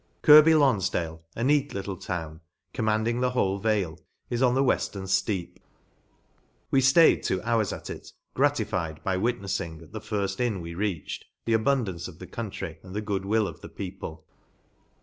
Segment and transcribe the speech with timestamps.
[0.23, 2.41] Kirby Lonfdale, a neat little town,
[2.73, 3.99] com manding the whole vale,
[4.31, 5.57] is on the weftern fteep.
[6.71, 11.25] We ilaid two hours at it, gratified by witnefiing, at the firft inn we reached,
[11.45, 14.25] the abundance of the country and the goodwill of the people.